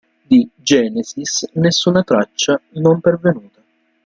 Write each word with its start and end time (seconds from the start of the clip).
Di 0.27 0.49
"Genesis" 0.55 1.47
nessuna 1.53 2.01
traccia, 2.01 2.59
non 2.69 2.99
pervenuta. 3.01 3.61